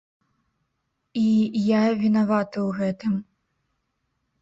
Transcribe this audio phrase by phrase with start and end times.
[1.25, 1.27] І
[1.67, 3.13] я вінаваты ў гэтым.